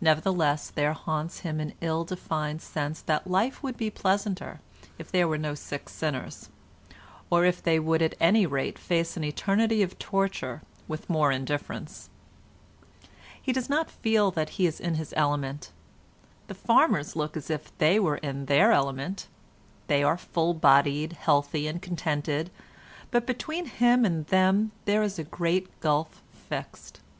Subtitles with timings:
[0.00, 4.58] Nevertheless there haunts him an ill defined sense that life would be pleasanter
[4.98, 6.48] if there were no sick sinners,
[7.30, 12.10] or if they would at any rate face an eternity of torture with more indifference.
[13.40, 15.70] He does not feel that he is in his element.
[16.48, 19.28] The farmers look as if they were in their element.
[19.86, 22.50] They are full bodied, healthy and contented;
[23.12, 26.98] but between him and them there is a great gulf fixed.